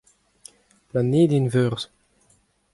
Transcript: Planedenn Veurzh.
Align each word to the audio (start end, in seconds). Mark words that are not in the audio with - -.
Planedenn 0.89 1.51
Veurzh. 1.51 1.87